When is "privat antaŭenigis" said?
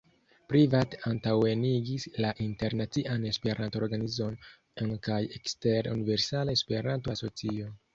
0.53-2.07